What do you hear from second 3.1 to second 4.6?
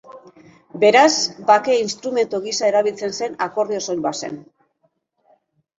zen akordio soil bat zen.